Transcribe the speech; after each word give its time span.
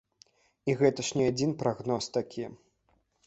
І 0.71 0.73
гэта 0.79 1.05
ж 1.09 1.19
не 1.19 1.27
адзін 1.33 1.51
прагноз 1.61 2.05
такі! 2.17 2.45